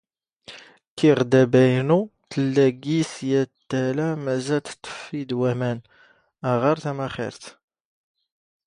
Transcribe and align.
ⴽⴽⵉⵖ 0.97 1.19
ⴷ 1.29 1.33
ⴰⴱⴰⵢⵏⵓ 1.41 1.99
ⵜⵍⵍⴰ 2.29 2.67
ⴳⵉⵙ 2.83 3.11
ⵢⴰⵜ 3.29 3.51
ⵜⴰⵍⴰ 3.69 4.07
ⵎⴰⵣⴰ 4.23 4.37
ⵜⴻⵜⵜⴼⴼⵉ 4.65 5.19
ⴷ 5.27 5.31
ⵡⴰⵎⴰⵏ, 5.39 5.79
ⴰ 6.47 6.49
ⵖⴰⵔ 6.61 6.77
ⵜⴰⵎⴰⵅⵉⵔⵜ. 6.83 7.43